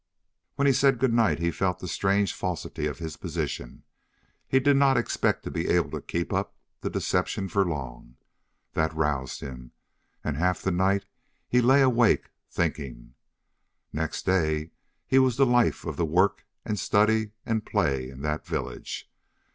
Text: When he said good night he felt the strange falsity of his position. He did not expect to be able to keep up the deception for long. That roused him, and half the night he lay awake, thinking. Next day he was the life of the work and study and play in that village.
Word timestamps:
When 0.55 0.65
he 0.65 0.73
said 0.73 0.97
good 0.97 1.13
night 1.13 1.37
he 1.37 1.51
felt 1.51 1.77
the 1.77 1.87
strange 1.87 2.33
falsity 2.33 2.87
of 2.87 2.97
his 2.97 3.17
position. 3.17 3.83
He 4.47 4.59
did 4.59 4.75
not 4.75 4.97
expect 4.97 5.43
to 5.43 5.51
be 5.51 5.67
able 5.67 5.91
to 5.91 6.01
keep 6.01 6.33
up 6.33 6.55
the 6.79 6.89
deception 6.89 7.47
for 7.47 7.63
long. 7.63 8.15
That 8.73 8.95
roused 8.95 9.41
him, 9.41 9.73
and 10.23 10.37
half 10.37 10.63
the 10.63 10.71
night 10.71 11.05
he 11.47 11.61
lay 11.61 11.83
awake, 11.83 12.31
thinking. 12.49 13.13
Next 13.93 14.25
day 14.25 14.71
he 15.05 15.19
was 15.19 15.37
the 15.37 15.45
life 15.45 15.85
of 15.85 15.97
the 15.97 16.05
work 16.07 16.47
and 16.65 16.79
study 16.79 17.33
and 17.45 17.63
play 17.63 18.09
in 18.09 18.21
that 18.23 18.43
village. 18.43 19.07